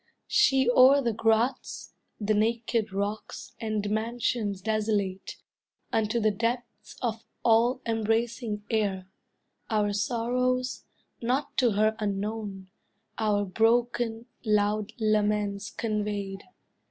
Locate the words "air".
8.71-9.07